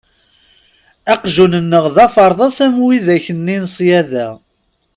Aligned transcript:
Aqjun-nneɣ 1.13 1.85
d 1.95 1.97
aferḍas 2.05 2.57
am 2.65 2.75
widak-nni 2.85 3.57
n 3.63 3.65
ṣyada. 3.75 4.27